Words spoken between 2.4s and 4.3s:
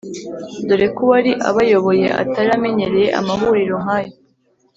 amenyereye amahuriro nkayo.